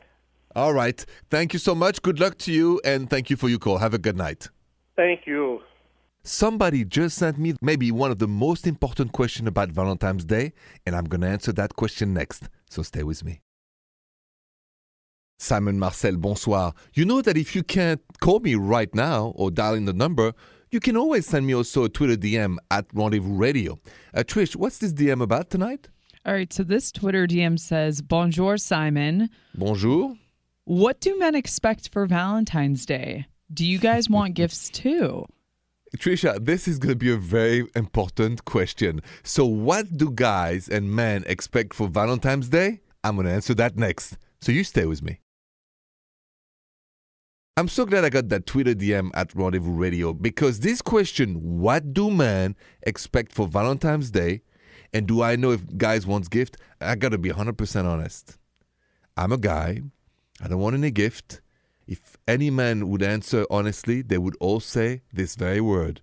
All 0.54 0.72
right. 0.72 1.04
Thank 1.30 1.52
you 1.52 1.58
so 1.58 1.74
much. 1.74 2.00
Good 2.02 2.20
luck 2.20 2.38
to 2.38 2.52
you, 2.52 2.80
and 2.84 3.10
thank 3.10 3.28
you 3.30 3.36
for 3.36 3.48
your 3.48 3.58
call. 3.58 3.78
Have 3.78 3.94
a 3.94 3.98
good 3.98 4.16
night. 4.16 4.48
Thank 4.96 5.26
you. 5.26 5.60
Somebody 6.24 6.84
just 6.84 7.18
sent 7.18 7.36
me 7.36 7.54
maybe 7.60 7.90
one 7.90 8.12
of 8.12 8.18
the 8.20 8.28
most 8.28 8.66
important 8.66 9.12
questions 9.12 9.48
about 9.48 9.70
Valentine's 9.70 10.24
Day, 10.24 10.52
and 10.86 10.94
I'm 10.94 11.04
going 11.04 11.22
to 11.22 11.26
answer 11.26 11.52
that 11.54 11.74
question 11.74 12.14
next. 12.14 12.48
So 12.70 12.82
stay 12.82 13.02
with 13.02 13.24
me. 13.24 13.40
Simon 15.38 15.80
Marcel, 15.80 16.16
bonsoir. 16.16 16.74
You 16.94 17.04
know 17.04 17.20
that 17.22 17.36
if 17.36 17.56
you 17.56 17.64
can't 17.64 18.00
call 18.20 18.38
me 18.38 18.54
right 18.54 18.94
now 18.94 19.32
or 19.34 19.50
dial 19.50 19.74
in 19.74 19.86
the 19.86 19.92
number, 19.92 20.32
you 20.70 20.78
can 20.78 20.96
always 20.96 21.26
send 21.26 21.44
me 21.44 21.54
also 21.56 21.84
a 21.84 21.88
Twitter 21.88 22.16
DM 22.16 22.56
at 22.70 22.86
Rendezvous 22.94 23.34
Radio. 23.34 23.80
Uh, 24.14 24.20
Trish, 24.20 24.54
what's 24.54 24.78
this 24.78 24.92
DM 24.92 25.20
about 25.20 25.50
tonight? 25.50 25.88
All 26.24 26.32
right, 26.32 26.52
so 26.52 26.62
this 26.62 26.92
Twitter 26.92 27.26
DM 27.26 27.58
says, 27.58 28.00
Bonjour, 28.00 28.56
Simon. 28.56 29.28
Bonjour. 29.56 30.16
What 30.64 31.00
do 31.00 31.18
men 31.18 31.34
expect 31.34 31.88
for 31.88 32.06
Valentine's 32.06 32.86
Day? 32.86 33.26
Do 33.52 33.66
you 33.66 33.78
guys 33.78 34.08
want 34.08 34.34
gifts 34.34 34.70
too? 34.70 35.26
Trisha, 35.98 36.42
this 36.42 36.66
is 36.66 36.78
going 36.78 36.92
to 36.92 36.96
be 36.96 37.12
a 37.12 37.16
very 37.16 37.66
important 37.76 38.44
question. 38.46 39.02
So, 39.22 39.44
what 39.44 39.96
do 39.96 40.10
guys 40.10 40.68
and 40.68 40.90
men 40.90 41.22
expect 41.26 41.74
for 41.74 41.86
Valentine's 41.86 42.48
Day? 42.48 42.80
I'm 43.04 43.16
going 43.16 43.26
to 43.26 43.32
answer 43.32 43.54
that 43.54 43.76
next. 43.76 44.16
So, 44.40 44.52
you 44.52 44.64
stay 44.64 44.86
with 44.86 45.02
me. 45.02 45.20
I'm 47.58 47.68
so 47.68 47.84
glad 47.84 48.04
I 48.04 48.08
got 48.08 48.30
that 48.30 48.46
Twitter 48.46 48.74
DM 48.74 49.10
at 49.12 49.34
Rendezvous 49.34 49.72
Radio 49.72 50.14
because 50.14 50.60
this 50.60 50.80
question, 50.80 51.60
what 51.60 51.92
do 51.92 52.10
men 52.10 52.56
expect 52.82 53.30
for 53.30 53.46
Valentine's 53.46 54.10
Day? 54.10 54.40
And 54.94 55.06
do 55.06 55.22
I 55.22 55.36
know 55.36 55.50
if 55.50 55.76
guys 55.76 56.06
want 56.06 56.30
gift? 56.30 56.56
I 56.80 56.94
got 56.94 57.10
to 57.10 57.18
be 57.18 57.28
100% 57.28 57.84
honest. 57.84 58.38
I'm 59.18 59.32
a 59.32 59.36
guy. 59.36 59.82
I 60.40 60.48
don't 60.48 60.60
want 60.60 60.76
any 60.76 60.90
gift. 60.90 61.42
If 61.86 62.16
any 62.28 62.50
man 62.50 62.88
would 62.88 63.02
answer 63.02 63.44
honestly, 63.50 64.02
they 64.02 64.18
would 64.18 64.36
all 64.40 64.60
say 64.60 65.02
this 65.12 65.34
very 65.34 65.60
word, 65.60 66.00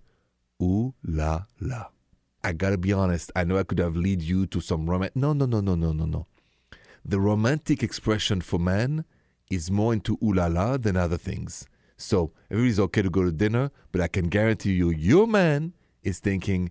ooh 0.62 0.94
la 1.02 1.44
la. 1.60 1.86
I 2.42 2.52
gotta 2.52 2.78
be 2.78 2.92
honest, 2.92 3.30
I 3.36 3.44
know 3.44 3.58
I 3.58 3.64
could 3.64 3.78
have 3.78 3.96
lead 3.96 4.22
you 4.22 4.46
to 4.46 4.60
some 4.60 4.88
romantic. 4.88 5.16
No, 5.16 5.32
no, 5.32 5.46
no, 5.46 5.60
no, 5.60 5.74
no, 5.74 5.92
no, 5.92 6.06
no. 6.06 6.26
The 7.04 7.20
romantic 7.20 7.82
expression 7.82 8.40
for 8.40 8.58
man 8.58 9.04
is 9.50 9.70
more 9.70 9.92
into 9.92 10.18
ooh 10.22 10.32
la 10.32 10.46
la 10.46 10.76
than 10.76 10.96
other 10.96 11.18
things. 11.18 11.66
So 11.96 12.32
everybody's 12.50 12.80
okay 12.80 13.02
to 13.02 13.10
go 13.10 13.24
to 13.24 13.32
dinner, 13.32 13.70
but 13.92 14.00
I 14.00 14.08
can 14.08 14.28
guarantee 14.28 14.72
you, 14.72 14.90
your 14.90 15.26
man 15.26 15.74
is 16.02 16.18
thinking, 16.18 16.70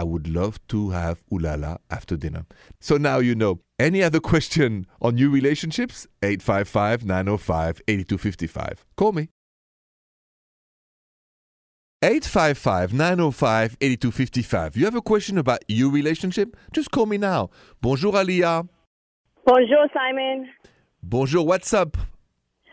I 0.00 0.02
would 0.02 0.26
love 0.26 0.66
to 0.68 0.90
have 0.90 1.22
ulala 1.30 1.76
after 1.90 2.16
dinner. 2.16 2.46
So 2.80 2.96
now 2.96 3.18
you 3.18 3.34
know. 3.34 3.60
Any 3.78 4.02
other 4.02 4.18
question 4.18 4.86
on 5.02 5.16
new 5.16 5.30
relationships? 5.30 6.06
855 6.22 7.04
905 7.04 7.82
8255. 7.86 8.86
Call 8.96 9.12
me. 9.12 9.28
855 12.02 12.94
905 12.94 13.76
8255. 13.78 14.76
You 14.78 14.86
have 14.86 14.94
a 14.94 15.02
question 15.02 15.36
about 15.36 15.58
your 15.68 15.90
relationship? 15.90 16.56
Just 16.72 16.90
call 16.90 17.04
me 17.04 17.18
now. 17.18 17.50
Bonjour, 17.82 18.14
Aliyah. 18.14 18.66
Bonjour, 19.44 19.86
Simon. 19.92 20.48
Bonjour, 21.02 21.44
what's 21.44 21.74
up? 21.74 21.98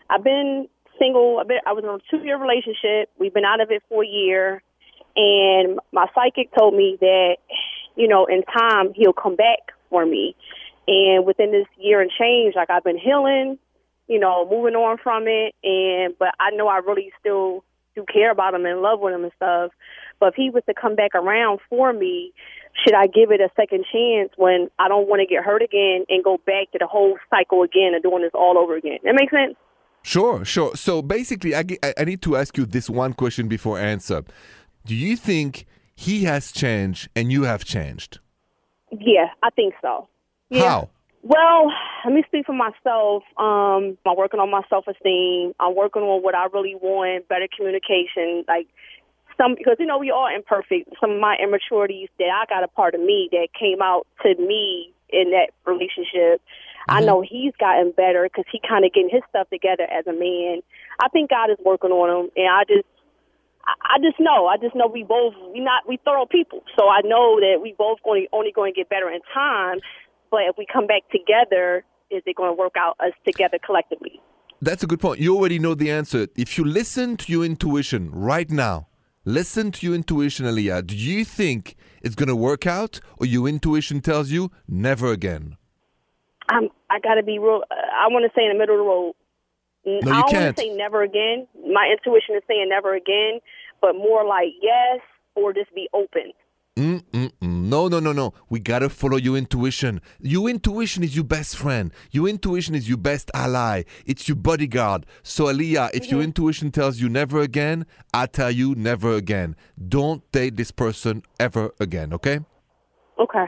I've 0.08 0.24
been 0.24 0.66
single. 0.98 1.42
I 1.66 1.72
was 1.74 1.84
in 1.84 1.90
a 1.90 1.98
two 2.10 2.24
year 2.24 2.38
relationship. 2.40 3.10
We've 3.20 3.34
been 3.34 3.44
out 3.44 3.60
of 3.60 3.70
it 3.70 3.82
for 3.90 4.02
a 4.02 4.08
year. 4.08 4.62
And 5.18 5.80
my 5.92 6.06
psychic 6.14 6.54
told 6.56 6.74
me 6.74 6.96
that, 7.00 7.38
you 7.96 8.06
know, 8.06 8.26
in 8.26 8.44
time 8.44 8.92
he'll 8.94 9.12
come 9.12 9.34
back 9.34 9.74
for 9.90 10.06
me. 10.06 10.36
And 10.86 11.26
within 11.26 11.50
this 11.50 11.66
year 11.76 12.00
and 12.00 12.10
change, 12.16 12.54
like 12.54 12.70
I've 12.70 12.84
been 12.84 12.98
healing, 12.98 13.58
you 14.06 14.20
know, 14.20 14.48
moving 14.48 14.76
on 14.76 14.96
from 15.02 15.24
it. 15.26 15.56
And, 15.64 16.14
but 16.18 16.28
I 16.38 16.50
know 16.52 16.68
I 16.68 16.78
really 16.78 17.10
still 17.18 17.64
do 17.96 18.04
care 18.10 18.30
about 18.30 18.54
him 18.54 18.64
and 18.64 18.80
love 18.80 19.00
with 19.00 19.12
him 19.12 19.24
and 19.24 19.32
stuff. 19.34 19.72
But 20.20 20.28
if 20.28 20.34
he 20.36 20.50
was 20.50 20.62
to 20.68 20.74
come 20.74 20.94
back 20.94 21.16
around 21.16 21.58
for 21.68 21.92
me, 21.92 22.32
should 22.84 22.94
I 22.94 23.08
give 23.08 23.32
it 23.32 23.40
a 23.40 23.50
second 23.56 23.86
chance 23.92 24.30
when 24.36 24.68
I 24.78 24.86
don't 24.86 25.08
want 25.08 25.20
to 25.20 25.26
get 25.26 25.44
hurt 25.44 25.62
again 25.62 26.04
and 26.08 26.22
go 26.22 26.38
back 26.46 26.70
to 26.72 26.78
the 26.78 26.86
whole 26.86 27.18
cycle 27.28 27.64
again 27.64 27.94
of 27.94 28.04
doing 28.04 28.22
this 28.22 28.30
all 28.34 28.56
over 28.56 28.76
again? 28.76 28.98
That 29.02 29.16
makes 29.16 29.32
sense? 29.32 29.56
Sure, 30.02 30.44
sure. 30.44 30.76
So 30.76 31.02
basically, 31.02 31.54
I, 31.54 31.64
I 31.98 32.04
need 32.04 32.22
to 32.22 32.36
ask 32.36 32.56
you 32.56 32.64
this 32.64 32.88
one 32.88 33.12
question 33.12 33.48
before 33.48 33.78
answer. 33.78 34.22
Do 34.88 34.94
you 34.94 35.16
think 35.16 35.66
he 35.94 36.24
has 36.24 36.50
changed 36.50 37.10
and 37.14 37.30
you 37.30 37.42
have 37.42 37.62
changed? 37.62 38.20
Yeah, 38.90 39.26
I 39.42 39.50
think 39.50 39.74
so. 39.82 40.08
Yeah. 40.48 40.62
How? 40.62 40.88
Well, 41.22 41.70
let 42.06 42.14
me 42.14 42.24
speak 42.26 42.46
for 42.46 42.54
myself. 42.54 43.22
Um, 43.36 43.98
I'm 44.06 44.16
working 44.16 44.40
on 44.40 44.50
my 44.50 44.62
self 44.70 44.86
esteem. 44.88 45.52
I'm 45.60 45.76
working 45.76 46.00
on 46.00 46.22
what 46.22 46.34
I 46.34 46.46
really 46.54 46.74
want, 46.74 47.28
better 47.28 47.48
communication, 47.54 48.46
like 48.48 48.66
some 49.36 49.56
because 49.58 49.76
you 49.78 49.84
know 49.84 49.98
we 49.98 50.10
all 50.10 50.26
imperfect. 50.34 50.88
Some 50.98 51.10
of 51.10 51.20
my 51.20 51.36
immaturities 51.36 52.08
that 52.18 52.30
I 52.32 52.46
got 52.48 52.64
a 52.64 52.68
part 52.68 52.94
of 52.94 53.02
me 53.02 53.28
that 53.32 53.48
came 53.52 53.82
out 53.82 54.06
to 54.22 54.34
me 54.36 54.94
in 55.10 55.32
that 55.32 55.50
relationship. 55.66 56.40
I 56.88 57.02
know 57.02 57.20
he's 57.20 57.52
gotten 57.60 57.90
better 57.90 58.24
because 58.24 58.46
he 58.50 58.58
kind 58.66 58.86
of 58.86 58.94
getting 58.94 59.10
his 59.10 59.20
stuff 59.28 59.50
together 59.50 59.84
as 59.84 60.06
a 60.06 60.12
man. 60.14 60.62
I 60.98 61.08
think 61.08 61.28
God 61.28 61.50
is 61.50 61.58
working 61.62 61.90
on 61.90 62.08
him, 62.08 62.30
and 62.34 62.48
I 62.48 62.64
just, 62.64 62.88
I 63.68 63.96
I 63.96 63.98
just 64.00 64.18
know, 64.20 64.46
I 64.46 64.56
just 64.56 64.74
know 64.74 64.86
we 64.86 65.02
both 65.02 65.34
we 65.52 65.60
not 65.60 65.86
we 65.86 65.98
thorough 66.04 66.26
people, 66.26 66.62
so 66.78 66.88
I 66.88 67.00
know 67.04 67.40
that 67.40 67.60
we 67.62 67.74
both 67.76 67.98
going 68.04 68.26
only 68.32 68.52
going 68.52 68.72
to 68.74 68.76
get 68.80 68.88
better 68.88 69.10
in 69.10 69.20
time. 69.34 69.78
But 70.30 70.42
if 70.50 70.56
we 70.58 70.66
come 70.70 70.86
back 70.86 71.02
together, 71.10 71.84
is 72.10 72.22
it 72.26 72.36
going 72.36 72.50
to 72.50 72.54
work 72.54 72.74
out 72.76 72.96
us 73.00 73.12
together 73.24 73.58
collectively? 73.64 74.20
That's 74.60 74.82
a 74.82 74.86
good 74.86 75.00
point. 75.00 75.20
You 75.20 75.36
already 75.36 75.58
know 75.58 75.74
the 75.74 75.90
answer. 75.90 76.28
If 76.36 76.58
you 76.58 76.64
listen 76.64 77.16
to 77.18 77.32
your 77.32 77.44
intuition 77.44 78.10
right 78.10 78.50
now, 78.50 78.88
listen 79.24 79.70
to 79.72 79.86
your 79.86 79.94
intuition, 79.94 80.46
Aliyah. 80.46 80.86
Do 80.86 80.96
you 80.96 81.24
think 81.24 81.76
it's 82.02 82.14
going 82.14 82.28
to 82.28 82.36
work 82.36 82.66
out, 82.66 83.00
or 83.18 83.26
your 83.26 83.48
intuition 83.48 84.00
tells 84.00 84.30
you 84.30 84.50
never 84.66 85.12
again? 85.12 85.56
I'm, 86.48 86.68
I 86.90 86.98
got 87.00 87.14
to 87.14 87.22
be 87.22 87.38
real. 87.38 87.62
Uh, 87.70 87.74
I 87.74 88.08
want 88.08 88.24
to 88.24 88.32
say 88.34 88.44
in 88.44 88.52
the 88.52 88.58
middle 88.58 88.74
of 88.76 88.80
the 88.80 88.84
road. 88.84 89.14
No, 89.86 89.92
you 89.92 90.18
I 90.18 90.20
don't 90.20 90.30
can't. 90.30 90.44
want 90.44 90.56
to 90.56 90.62
say 90.62 90.74
never 90.74 91.02
again. 91.02 91.46
My 91.70 91.88
intuition 91.90 92.34
is 92.36 92.42
saying 92.48 92.68
never 92.68 92.94
again, 92.94 93.40
but 93.80 93.94
more 93.94 94.24
like 94.26 94.48
yes 94.62 95.00
or 95.34 95.52
just 95.52 95.74
be 95.74 95.88
open. 95.92 96.32
Mm-mm-mm. 96.78 97.32
No, 97.40 97.88
no, 97.88 97.98
no, 97.98 98.12
no. 98.12 98.34
We 98.48 98.60
gotta 98.60 98.88
follow 98.88 99.16
your 99.16 99.36
intuition. 99.36 100.00
Your 100.20 100.48
intuition 100.48 101.02
is 101.02 101.16
your 101.16 101.24
best 101.24 101.56
friend. 101.56 101.92
Your 102.12 102.28
intuition 102.28 102.76
is 102.76 102.88
your 102.88 102.98
best 102.98 103.32
ally. 103.34 103.82
It's 104.06 104.28
your 104.28 104.36
bodyguard. 104.36 105.04
So, 105.24 105.46
Aliyah, 105.46 105.90
if 105.92 106.08
your 106.08 106.20
mm-hmm. 106.20 106.26
intuition 106.26 106.70
tells 106.70 107.00
you 107.00 107.08
never 107.08 107.40
again, 107.40 107.84
I 108.14 108.26
tell 108.26 108.52
you 108.52 108.76
never 108.76 109.14
again. 109.14 109.56
Don't 109.88 110.22
date 110.30 110.56
this 110.56 110.70
person 110.70 111.24
ever 111.40 111.72
again, 111.80 112.12
okay? 112.12 112.38
Okay. 113.18 113.46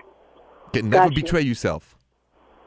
Okay, 0.69 0.83
never 0.83 1.05
Gotcha. 1.05 1.15
betray 1.15 1.41
yourself. 1.43 1.97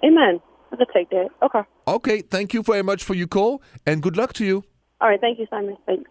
Amen. 0.03 0.39
I 0.72 0.75
could 0.77 0.88
take 0.93 1.10
that. 1.10 1.27
Okay. 1.41 1.62
Okay, 1.88 2.22
thank 2.22 2.53
you 2.53 2.63
very 2.63 2.84
much 2.84 3.03
for 3.03 3.15
your 3.15 3.27
call 3.27 3.62
and 3.86 4.01
good 4.01 4.15
luck 4.15 4.32
to 4.34 4.46
you. 4.46 4.63
All 5.01 5.10
right. 5.10 5.20
Thank 5.20 5.39
you, 5.39 5.48
Simon. 5.50 5.75
Thanks. 5.86 6.10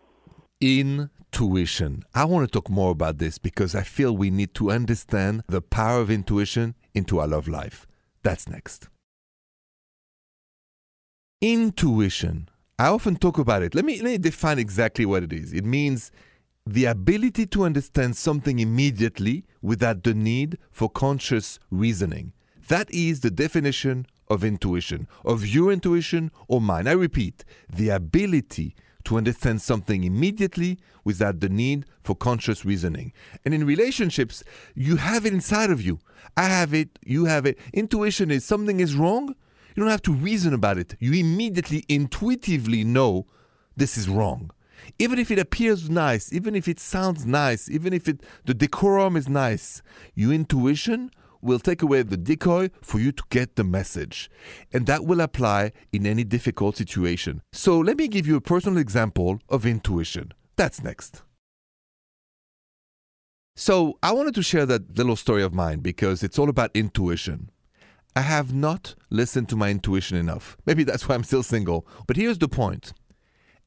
Intuition. 1.33 2.05
I 2.15 2.27
want 2.27 2.47
to 2.47 2.53
talk 2.53 2.69
more 2.69 2.91
about 2.91 3.17
this 3.17 3.39
because 3.39 3.75
I 3.75 3.83
feel 3.83 4.15
we 4.15 4.31
need 4.31 4.53
to 4.55 4.71
understand 4.71 5.43
the 5.49 5.63
power 5.63 6.01
of 6.01 6.11
intuition 6.11 6.75
into 6.93 7.21
our 7.21 7.27
love 7.27 7.49
life. 7.49 7.87
That's 8.23 8.49
next. 8.51 8.89
Intuition. 11.41 12.51
I 12.79 12.89
often 12.89 13.17
talk 13.17 13.39
about 13.39 13.63
it. 13.63 13.75
Let 13.75 13.87
me, 13.87 14.03
let 14.03 14.11
me 14.11 14.19
define 14.19 14.59
exactly 14.59 15.07
what 15.07 15.23
it 15.23 15.33
is. 15.33 15.55
It 15.55 15.65
means 15.65 16.13
the 16.67 16.85
ability 16.85 17.47
to 17.47 17.65
understand 17.65 18.15
something 18.17 18.59
immediately 18.59 19.47
without 19.63 20.03
the 20.03 20.13
need 20.13 20.59
for 20.71 20.91
conscious 20.91 21.59
reasoning. 21.71 22.35
That 22.69 22.91
is 22.91 23.21
the 23.21 23.31
definition 23.31 24.07
of 24.29 24.45
intuition, 24.45 25.09
of 25.25 25.47
your 25.47 25.73
intuition 25.73 26.31
or 26.47 26.61
mine. 26.61 26.87
I 26.87 26.93
repeat, 26.93 27.43
the 27.73 27.89
ability 27.89 28.77
to 29.05 29.17
understand 29.17 29.61
something 29.61 30.05
immediately 30.05 30.79
without 31.05 31.41
the 31.41 31.49
need 31.49 31.85
for 32.03 32.15
conscious 32.15 32.65
reasoning. 32.65 33.13
And 33.45 33.55
in 33.55 33.67
relationships, 33.67 34.43
you 34.75 34.97
have 34.97 35.27
it 35.27 35.33
inside 35.33 35.71
of 35.71 35.83
you. 35.83 35.99
I 36.37 36.45
have 36.45 36.73
it, 36.73 36.99
you 37.05 37.27
have 37.27 37.47
it. 37.47 37.59
Intuition 37.73 38.31
is 38.31 38.45
something 38.45 38.81
is 38.81 38.95
wrong, 38.95 39.35
you 39.75 39.83
don't 39.83 39.91
have 39.91 40.03
to 40.03 40.13
reason 40.13 40.53
about 40.53 40.79
it. 40.79 40.97
You 40.99 41.13
immediately, 41.13 41.85
intuitively 41.89 42.85
know 42.85 43.27
this 43.77 43.97
is 43.97 44.09
wrong. 44.09 44.51
Even 44.99 45.19
if 45.19 45.31
it 45.31 45.39
appears 45.39 45.89
nice, 45.89 46.33
even 46.33 46.55
if 46.55 46.69
it 46.69 46.81
sounds 46.81 47.25
nice, 47.25 47.71
even 47.71 47.93
if 47.93 48.09
it 48.09 48.21
the 48.45 48.55
decorum 48.55 49.17
is 49.17 49.29
nice, 49.29 49.83
your 50.15 50.33
intuition 50.33 51.11
will 51.43 51.59
take 51.59 51.83
away 51.83 52.03
the 52.03 52.17
decoy 52.17 52.71
for 52.81 52.99
you 53.01 53.13
to 53.13 53.23
get 53.29 53.57
the 53.57 53.65
message. 53.65 54.31
And 54.73 54.87
that 54.87 55.05
will 55.05 55.21
apply 55.21 55.73
in 55.93 56.07
any 56.07 56.25
difficult 56.25 56.77
situation. 56.77 57.43
So 57.53 57.79
let 57.79 57.97
me 57.97 58.09
give 58.09 58.27
you 58.27 58.37
a 58.37 58.41
personal 58.41 58.79
example 58.79 59.41
of 59.49 59.67
intuition. 59.67 60.33
That's 60.57 60.83
next. 60.83 61.23
So 63.55 63.99
I 64.03 64.13
wanted 64.13 64.35
to 64.37 64.43
share 64.43 64.65
that 64.67 64.97
little 64.97 65.17
story 65.17 65.43
of 65.43 65.53
mine 65.53 65.81
because 65.81 66.23
it's 66.23 66.39
all 66.39 66.49
about 66.49 66.71
intuition. 66.75 67.51
I 68.15 68.23
have 68.23 68.55
not 68.55 68.95
listened 69.11 69.49
to 69.51 69.57
my 69.57 69.71
intuition 69.71 70.17
enough. 70.17 70.57
Maybe 70.65 70.85
that's 70.85 71.09
why 71.09 71.15
I'm 71.15 71.25
still 71.25 71.43
single. 71.43 71.87
But 72.07 72.17
here's 72.17 72.39
the 72.39 72.49
point 72.49 72.93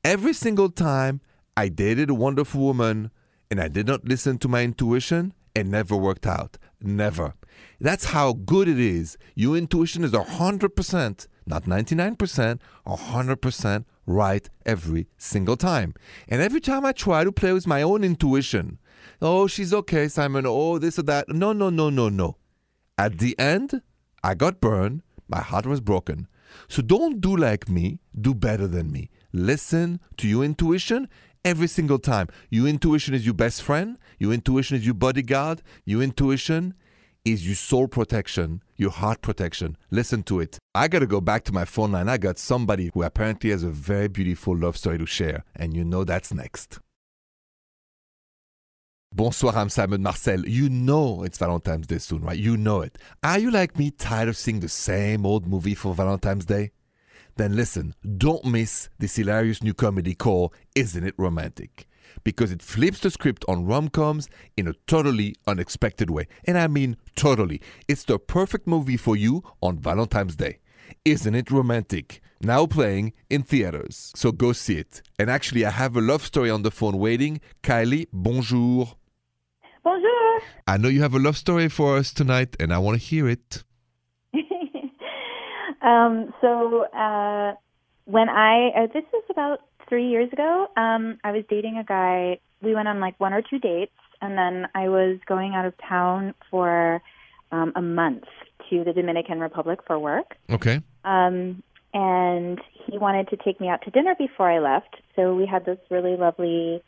every 0.03 0.33
single 0.33 0.69
time 0.69 1.21
I 1.57 1.69
dated 1.69 2.09
a 2.09 2.15
wonderful 2.15 2.61
woman 2.61 3.11
and 3.49 3.59
I 3.59 3.67
did 3.67 3.87
not 3.87 4.05
listen 4.05 4.37
to 4.39 4.47
my 4.47 4.63
intuition, 4.63 5.33
it 5.55 5.65
never 5.65 5.95
worked 5.95 6.27
out. 6.27 6.57
Never. 6.85 7.33
That's 7.81 8.05
how 8.05 8.33
good 8.33 8.67
it 8.67 8.79
is. 8.79 9.17
Your 9.33 9.57
intuition 9.57 10.03
is 10.03 10.11
100%, 10.11 11.27
not 11.47 11.63
99%, 11.63 12.59
100% 12.85 13.85
right 14.05 14.49
every 14.65 15.07
single 15.17 15.57
time. 15.57 15.95
And 16.27 16.41
every 16.41 16.61
time 16.61 16.85
I 16.85 16.91
try 16.91 17.23
to 17.23 17.31
play 17.31 17.53
with 17.53 17.65
my 17.65 17.81
own 17.81 18.03
intuition, 18.03 18.77
oh, 19.19 19.47
she's 19.47 19.73
okay, 19.73 20.07
Simon, 20.07 20.45
oh, 20.47 20.77
this 20.77 20.99
or 20.99 21.03
that. 21.03 21.27
No, 21.29 21.53
no, 21.53 21.71
no, 21.71 21.89
no, 21.89 22.09
no. 22.09 22.37
At 22.99 23.17
the 23.17 23.37
end, 23.39 23.81
I 24.23 24.35
got 24.35 24.61
burned. 24.61 25.01
My 25.27 25.41
heart 25.41 25.65
was 25.65 25.81
broken. 25.81 26.27
So 26.67 26.83
don't 26.83 27.19
do 27.19 27.35
like 27.35 27.67
me, 27.67 27.99
do 28.19 28.35
better 28.35 28.67
than 28.67 28.91
me. 28.91 29.09
Listen 29.33 29.99
to 30.17 30.27
your 30.27 30.43
intuition 30.43 31.09
every 31.45 31.67
single 31.67 31.99
time. 31.99 32.27
Your 32.49 32.67
intuition 32.67 33.13
is 33.13 33.25
your 33.25 33.35
best 33.35 33.61
friend, 33.61 33.97
your 34.19 34.33
intuition 34.33 34.75
is 34.75 34.85
your 34.85 34.95
bodyguard, 34.95 35.61
your 35.85 36.01
intuition 36.01 36.73
is 37.23 37.45
your 37.45 37.55
soul 37.55 37.87
protection, 37.87 38.61
your 38.75 38.91
heart 38.91 39.21
protection. 39.21 39.77
Listen 39.91 40.23
to 40.23 40.39
it. 40.39 40.57
I 40.73 40.87
got 40.87 40.99
to 40.99 41.07
go 41.07 41.21
back 41.21 41.43
to 41.45 41.53
my 41.53 41.65
phone 41.65 41.91
line. 41.93 42.09
I 42.09 42.17
got 42.17 42.37
somebody 42.37 42.91
who 42.93 43.03
apparently 43.03 43.51
has 43.51 43.63
a 43.63 43.69
very 43.69 44.07
beautiful 44.07 44.57
love 44.57 44.75
story 44.75 44.97
to 44.97 45.05
share, 45.05 45.43
and 45.55 45.75
you 45.75 45.85
know 45.85 46.03
that's 46.03 46.33
next. 46.33 46.79
Bonsoir, 49.13 49.55
I'm 49.55 49.69
Simon 49.69 50.03
Marcel. 50.03 50.45
You 50.45 50.69
know 50.69 51.23
it's 51.23 51.37
Valentine's 51.37 51.87
Day 51.87 51.99
soon, 51.99 52.21
right? 52.21 52.37
You 52.37 52.57
know 52.57 52.81
it. 52.81 52.97
Are 53.23 53.39
you 53.39 53.49
like 53.49 53.79
me, 53.79 53.91
tired 53.91 54.27
of 54.27 54.35
seeing 54.35 54.59
the 54.59 54.67
same 54.67 55.25
old 55.25 55.47
movie 55.47 55.75
for 55.75 55.95
Valentine's 55.95 56.45
Day? 56.45 56.71
Then 57.37 57.55
listen, 57.55 57.95
don't 58.17 58.45
miss 58.45 58.89
this 58.97 59.17
hilarious 59.17 59.61
new 59.61 59.73
comedy 59.73 60.15
called 60.15 60.53
Isn't 60.73 61.05
It 61.05 61.15
Romantic? 61.17 61.87
Because 62.23 62.51
it 62.51 62.61
flips 62.61 62.99
the 62.99 63.11
script 63.11 63.43
on 63.47 63.65
rom 63.65 63.89
coms 63.89 64.29
in 64.55 64.69
a 64.69 64.73
totally 64.87 65.35
unexpected 65.45 66.09
way. 66.09 66.27
And 66.45 66.57
I 66.57 66.67
mean 66.67 66.95
totally. 67.15 67.61
It's 67.89 68.05
the 68.05 68.19
perfect 68.19 68.67
movie 68.67 68.95
for 68.95 69.17
you 69.17 69.43
on 69.61 69.79
Valentine's 69.79 70.37
Day. 70.37 70.59
Isn't 71.03 71.35
it 71.35 71.51
romantic? 71.51 72.21
Now 72.41 72.65
playing 72.67 73.13
in 73.29 73.43
theaters. 73.43 74.13
So 74.15 74.31
go 74.31 74.53
see 74.53 74.77
it. 74.77 75.01
And 75.19 75.29
actually, 75.29 75.65
I 75.65 75.71
have 75.71 75.97
a 75.97 76.01
love 76.01 76.23
story 76.23 76.49
on 76.49 76.61
the 76.61 76.71
phone 76.71 76.97
waiting. 76.97 77.41
Kylie, 77.63 78.07
bonjour. 78.13 78.95
Bonjour. 79.83 80.41
I 80.67 80.77
know 80.77 80.89
you 80.89 81.01
have 81.01 81.13
a 81.13 81.19
love 81.19 81.37
story 81.37 81.69
for 81.69 81.97
us 81.97 82.13
tonight, 82.13 82.55
and 82.59 82.73
I 82.73 82.77
want 82.77 82.99
to 82.99 83.05
hear 83.05 83.27
it. 83.27 83.63
Um, 85.87 86.33
so 86.41 86.83
uh, 86.85 87.53
when 88.05 88.29
I 88.29 88.69
uh, 88.75 88.87
this 88.93 89.03
was 89.13 89.23
about 89.29 89.59
three 89.87 90.09
years 90.09 90.31
ago. 90.31 90.67
Um, 90.77 91.19
I 91.23 91.31
was 91.31 91.43
dating 91.49 91.77
a 91.77 91.83
guy. 91.83 92.39
We 92.61 92.75
went 92.75 92.87
on 92.87 92.99
like 92.99 93.19
one 93.19 93.33
or 93.33 93.41
two 93.41 93.59
dates, 93.59 93.93
and 94.21 94.37
then 94.37 94.67
I 94.73 94.89
was 94.89 95.19
going 95.27 95.53
out 95.53 95.65
of 95.65 95.73
town 95.77 96.33
for 96.49 97.01
um, 97.51 97.73
a 97.75 97.81
month 97.81 98.23
to 98.69 98.83
the 98.83 98.93
Dominican 98.93 99.39
Republic 99.39 99.79
for 99.85 99.99
work. 99.99 100.35
Okay. 100.49 100.81
Um, 101.03 101.61
and 101.93 102.59
he 102.85 102.97
wanted 102.97 103.29
to 103.29 103.37
take 103.37 103.61
me 103.61 103.69
out 103.69 103.81
to 103.83 103.91
dinner 103.91 104.15
before 104.17 104.51
I 104.51 104.59
left. 104.59 104.95
So 105.15 105.33
we 105.33 105.45
had 105.45 105.65
this 105.65 105.77
really 105.89 106.17
lovely, 106.17 106.83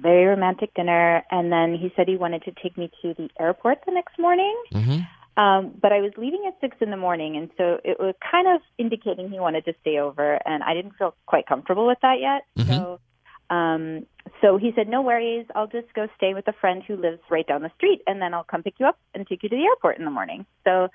very 0.00 0.24
romantic 0.24 0.74
dinner. 0.74 1.22
And 1.30 1.52
then 1.52 1.74
he 1.74 1.92
said 1.94 2.08
he 2.08 2.16
wanted 2.16 2.42
to 2.44 2.52
take 2.62 2.76
me 2.76 2.90
to 3.02 3.14
the 3.14 3.28
airport 3.38 3.78
the 3.86 3.92
next 3.92 4.18
morning. 4.18 4.56
hmm 4.72 4.98
Um, 5.38 5.72
but 5.80 5.92
I 5.92 6.00
was 6.00 6.10
leaving 6.16 6.44
at 6.48 6.60
six 6.60 6.76
in 6.80 6.90
the 6.90 6.96
morning, 6.96 7.36
and 7.36 7.48
so 7.56 7.78
it 7.84 8.00
was 8.00 8.16
kind 8.28 8.48
of 8.48 8.60
indicating 8.76 9.30
he 9.30 9.38
wanted 9.38 9.64
to 9.66 9.74
stay 9.80 9.98
over, 9.98 10.40
and 10.44 10.64
I 10.64 10.74
didn't 10.74 10.96
feel 10.98 11.14
quite 11.26 11.46
comfortable 11.46 11.86
with 11.86 11.98
that 12.02 12.18
yet. 12.18 12.44
Mhm. 12.58 12.66
So, 12.66 13.00
um, 13.48 14.06
so 14.40 14.56
he 14.56 14.72
said, 14.72 14.88
"No 14.88 15.00
worries, 15.00 15.46
I'll 15.54 15.68
just 15.68 15.94
go 15.94 16.08
stay 16.16 16.34
with 16.34 16.48
a 16.48 16.52
friend 16.54 16.82
who 16.82 16.96
lives 16.96 17.20
right 17.30 17.46
down 17.46 17.62
the 17.62 17.70
street, 17.76 18.02
and 18.08 18.20
then 18.20 18.34
I'll 18.34 18.42
come 18.42 18.64
pick 18.64 18.80
you 18.80 18.86
up 18.86 18.98
and 19.14 19.28
take 19.28 19.44
you 19.44 19.48
to 19.48 19.56
the 19.56 19.64
airport 19.64 19.98
in 19.98 20.04
the 20.04 20.10
morning." 20.10 20.44
So, 20.64 20.88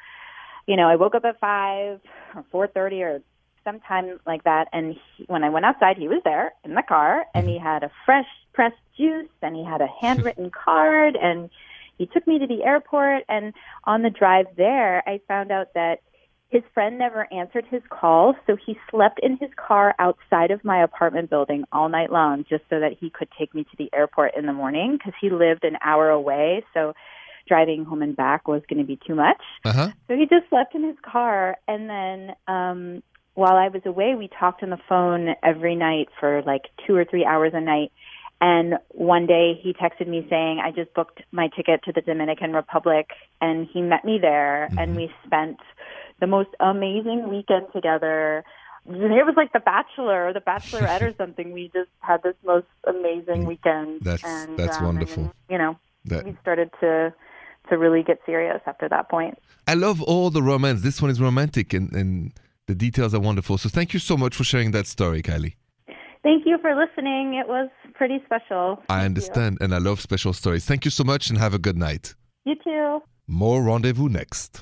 you 0.68 0.76
know, 0.76 0.90
I 0.90 0.98
woke 0.98 1.16
up 1.16 1.24
at 1.24 1.40
five 1.40 2.02
or 2.36 2.44
four 2.52 2.68
thirty 2.68 3.02
or 3.02 3.22
sometime 3.64 4.20
like 4.26 4.44
that, 4.44 4.68
and 4.74 4.96
he, 5.16 5.24
when 5.28 5.46
I 5.46 5.50
went 5.50 5.66
outside, 5.66 5.98
he 5.98 6.10
was 6.10 6.22
there 6.26 6.54
in 6.66 6.76
the 6.76 6.84
car, 6.84 7.26
and 7.34 7.48
he 7.48 7.58
had 7.58 7.82
a 7.84 7.92
fresh 8.06 8.28
pressed 8.52 8.76
juice, 8.98 9.30
and 9.42 9.56
he 9.56 9.64
had 9.64 9.80
a 9.80 9.88
handwritten 9.88 10.52
card, 10.66 11.16
and 11.16 11.50
he 11.98 12.06
took 12.08 12.26
me 12.28 12.40
to 12.40 12.48
the 12.48 12.64
airport 12.64 13.24
and 13.30 13.54
on 13.86 14.02
the 14.02 14.10
drive 14.10 14.46
there 14.58 15.04
i 15.08 15.20
found 15.28 15.52
out 15.52 15.68
that 15.76 16.00
his 16.50 16.62
friend 16.74 17.00
never 17.00 17.28
answered 17.34 17.66
his 17.70 17.82
call 17.90 18.36
so 18.46 18.56
he 18.64 18.78
slept 18.92 19.20
in 19.24 19.38
his 19.38 19.50
car 19.56 19.96
outside 19.98 20.52
of 20.52 20.64
my 20.64 20.84
apartment 20.84 21.30
building 21.30 21.64
all 21.72 21.90
night 21.90 22.12
long 22.12 22.46
just 22.48 22.64
so 22.70 22.80
that 22.80 22.92
he 23.00 23.10
could 23.10 23.28
take 23.40 23.54
me 23.56 23.64
to 23.64 23.76
the 23.78 23.90
airport 23.94 24.32
in 24.38 24.46
the 24.46 24.54
morning 24.54 24.94
because 24.98 25.14
he 25.20 25.30
lived 25.30 25.64
an 25.64 25.78
hour 25.84 26.10
away 26.10 26.64
so 26.74 26.94
driving 27.48 27.84
home 27.86 28.02
and 28.02 28.16
back 28.16 28.48
was 28.48 28.62
going 28.70 28.80
to 28.80 28.86
be 28.86 28.98
too 29.06 29.16
much 29.16 29.42
Uh-huh. 29.66 29.90
so 30.08 30.16
he 30.16 30.26
just 30.28 30.48
slept 30.50 30.76
in 30.76 30.84
his 30.84 30.96
car, 31.04 31.58
and 31.68 31.90
then 31.90 32.36
um, 32.48 33.04
while 33.34 33.56
I 33.56 33.68
was 33.70 33.82
away, 33.86 34.16
we 34.16 34.30
talked 34.40 34.64
on 34.64 34.70
the 34.70 34.80
phone 34.88 35.36
every 35.44 35.76
night 35.76 36.08
for 36.20 36.42
like 36.44 36.64
two 36.86 36.96
or 36.96 37.04
three 37.04 37.26
hours 37.26 37.52
a 37.56 37.60
night. 37.62 37.92
And 38.46 38.74
one 38.90 39.26
day 39.26 39.58
he 39.64 39.72
texted 39.72 40.06
me 40.10 40.28
saying, 40.30 40.60
"I 40.60 40.72
just 40.72 40.94
booked 40.94 41.22
my 41.32 41.48
ticket 41.56 41.82
to 41.86 41.94
the 41.94 42.02
Dominican 42.02 42.52
Republic," 42.52 43.12
and 43.40 43.70
he 43.72 43.82
met 43.82 44.04
me 44.04 44.20
there, 44.20 44.66
and 44.78 44.98
we 44.98 45.10
spent 45.26 45.60
the 46.20 46.28
most 46.28 46.50
amazing 46.60 47.30
weekend 47.30 47.68
together. 47.74 48.44
It 48.86 49.26
was 49.26 49.36
like 49.38 49.54
The 49.54 49.62
Bachelor 49.62 50.28
or 50.28 50.34
The 50.34 50.42
Bachelorette 50.42 51.02
or 51.02 51.14
something. 51.22 51.54
We 51.54 51.72
just 51.74 51.90
had 52.02 52.22
this 52.22 52.36
most 52.46 52.68
amazing 52.86 53.46
weekend. 53.46 54.02
That's- 54.02 54.30
and, 54.30 54.60
that's 54.60 54.78
um, 54.78 54.88
wonderful. 54.88 55.24
and, 55.24 55.34
you 55.50 55.58
know, 55.58 55.78
That- 56.04 56.26
we 56.26 56.36
started 56.42 56.70
to 56.82 57.14
to 57.70 57.78
really 57.78 58.04
get 58.04 58.20
serious 58.26 58.62
after 58.68 58.90
that 58.90 59.08
point. 59.08 59.40
I 59.70 59.76
love 59.76 60.02
all 60.02 60.30
the 60.30 60.44
romance. 60.44 60.82
This 60.82 61.02
one 61.02 61.10
is 61.10 61.22
romantic 61.22 61.74
and, 61.74 61.94
and 61.94 62.34
the 62.68 62.76
details 62.76 63.14
are 63.14 63.22
wonderful. 63.22 63.58
So 63.58 63.70
thank 63.70 63.94
you 63.94 64.02
so 64.02 64.18
much 64.18 64.36
for 64.36 64.44
sharing 64.44 64.72
that 64.72 64.86
story, 64.86 65.22
Kylie. 65.22 65.54
Thank 66.24 66.46
you 66.46 66.58
for 66.62 66.74
listening. 66.74 67.34
It 67.34 67.48
was 67.48 67.70
pretty 67.96 68.20
special. 68.26 68.78
Thank 68.78 68.90
I 68.90 69.00
you. 69.02 69.06
understand 69.06 69.58
and 69.60 69.76
I 69.76 69.78
love 69.78 70.00
special 70.00 70.32
stories. 70.34 70.66
Thank 70.66 70.86
you 70.86 70.92
so 70.92 71.04
much 71.04 71.30
and 71.30 71.38
have 71.38 71.54
a 71.54 71.60
good 71.60 71.78
night. 71.78 72.16
You 72.46 72.56
too. 72.64 73.02
More 73.28 73.62
rendezvous 73.62 74.10
next. 74.10 74.62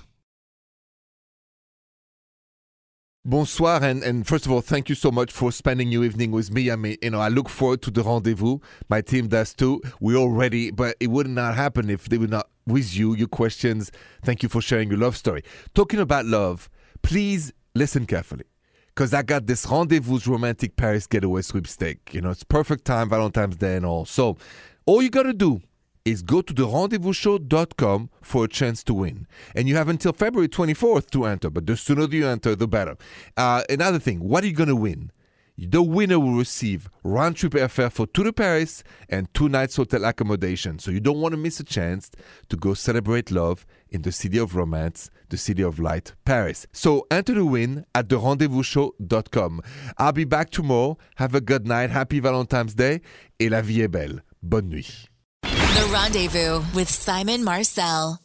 Bonsoir, 3.23 3.83
and, 3.83 4.01
and 4.01 4.25
first 4.25 4.47
of 4.47 4.51
all, 4.51 4.61
thank 4.61 4.89
you 4.89 4.95
so 4.95 5.11
much 5.11 5.31
for 5.31 5.51
spending 5.51 5.91
your 5.91 6.03
evening 6.03 6.31
with 6.31 6.49
me. 6.51 6.71
I 6.71 6.75
mean, 6.75 6.97
you 7.03 7.11
know, 7.11 7.19
I 7.19 7.27
look 7.27 7.49
forward 7.49 7.83
to 7.83 7.91
the 7.91 8.01
rendezvous. 8.01 8.57
My 8.89 9.01
team 9.01 9.27
does 9.27 9.53
too. 9.53 9.79
We're 9.99 10.17
all 10.17 10.31
ready, 10.31 10.71
but 10.71 10.95
it 10.99 11.11
would 11.11 11.27
not 11.27 11.53
happen 11.53 11.91
if 11.91 12.09
they 12.09 12.17
were 12.17 12.25
not 12.25 12.49
with 12.65 12.95
you, 12.95 13.13
your 13.15 13.27
questions. 13.27 13.91
Thank 14.24 14.41
you 14.41 14.50
for 14.50 14.59
sharing 14.59 14.89
your 14.89 14.97
love 14.97 15.15
story. 15.15 15.43
Talking 15.75 16.00
about 16.00 16.25
love, 16.25 16.67
please 17.03 17.53
listen 17.75 18.07
carefully. 18.07 18.45
Because 18.93 19.13
I 19.13 19.21
got 19.21 19.47
this 19.47 19.65
rendezvous 19.65 20.19
romantic 20.29 20.75
Paris 20.75 21.07
getaway 21.07 21.41
sweepstake. 21.41 22.13
You 22.13 22.21
know, 22.21 22.29
it's 22.29 22.43
perfect 22.43 22.85
time, 22.85 23.09
Valentine's 23.09 23.55
Day 23.55 23.75
and 23.75 23.85
all. 23.85 24.05
So, 24.05 24.37
all 24.85 25.01
you 25.01 25.09
got 25.09 25.23
to 25.23 25.33
do 25.33 25.61
is 26.03 26.21
go 26.21 26.41
to 26.41 26.53
the 26.53 26.63
rendezvousshow.com 26.67 28.09
for 28.21 28.45
a 28.45 28.47
chance 28.47 28.83
to 28.83 28.93
win. 28.93 29.27
And 29.55 29.67
you 29.69 29.75
have 29.75 29.87
until 29.87 30.13
February 30.13 30.49
24th 30.49 31.09
to 31.11 31.25
enter, 31.25 31.49
but 31.49 31.67
the 31.67 31.77
sooner 31.77 32.05
you 32.05 32.27
enter, 32.27 32.55
the 32.55 32.67
better. 32.67 32.97
Uh, 33.37 33.63
another 33.69 33.99
thing, 33.99 34.19
what 34.19 34.43
are 34.43 34.47
you 34.47 34.53
going 34.53 34.69
to 34.69 34.75
win? 34.75 35.11
The 35.57 35.83
winner 35.83 36.20
will 36.20 36.33
receive 36.33 36.90
round 37.03 37.35
trip 37.35 37.53
airfare 37.53 37.92
for 37.92 38.07
two 38.07 38.24
to 38.24 38.33
Paris 38.33 38.83
and 39.09 39.31
two 39.33 39.50
nights 39.50 39.75
hotel 39.75 40.05
accommodation. 40.05 40.79
So 40.79 40.92
you 40.92 41.00
don't 41.00 41.20
want 41.20 41.33
to 41.33 41.37
miss 41.37 41.59
a 41.59 41.64
chance 41.64 42.09
to 42.50 42.55
go 42.55 42.74
celebrate 42.74 43.31
love 43.31 43.66
in 43.90 44.01
the 44.01 44.11
city 44.11 44.37
of 44.37 44.55
romance, 44.55 45.09
the 45.29 45.37
city 45.37 45.61
of 45.61 45.79
light, 45.79 46.14
Paris. 46.25 46.66
So 46.72 47.05
enter 47.11 47.33
the 47.33 47.46
win 47.46 47.85
at 47.94 48.09
the 48.09 48.18
rendezvousshow.com. 48.18 49.61
I'll 49.98 50.11
be 50.14 50.24
back 50.25 50.50
tomorrow. 50.50 50.98
Have 51.16 51.35
a 51.35 51.42
good 51.42 51.68
night. 51.68 51.90
Happy 51.90 52.20
Valentine's 52.20 52.74
Day. 52.74 53.01
Et 53.40 53.50
la 53.50 53.61
vie 53.61 53.81
est 53.81 53.92
belle. 53.92 54.24
Bonne 54.42 54.70
nuit. 54.70 55.09
The 55.44 55.90
Rendezvous 55.92 56.64
with 56.74 56.90
Simon 56.90 57.44
Marcel. 57.44 58.22